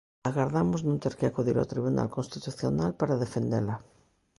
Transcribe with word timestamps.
Agardamos 0.29 0.81
non 0.87 1.01
ter 1.03 1.13
que 1.19 1.25
acudir 1.27 1.55
ao 1.57 1.69
Tribunal 1.73 2.07
Constitucional 2.17 2.91
para 2.99 3.21
defendela. 3.23 3.75